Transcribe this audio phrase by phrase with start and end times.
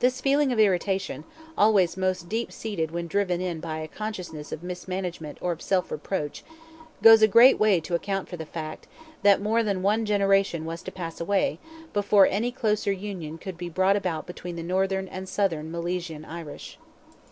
[0.00, 1.22] This feeling of irritation,
[1.56, 5.92] always most deep seated when driven in by a consciousness of mismanagement or of self
[5.92, 6.42] reproach,
[7.04, 8.88] goes a great way to account for the fact,
[9.22, 11.60] that more than one generation was to pass away,
[11.92, 16.76] before any closer union could be brought about between the Northern and Southern Milesian Irish.